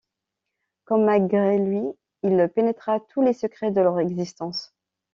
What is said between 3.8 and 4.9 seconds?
leur existence.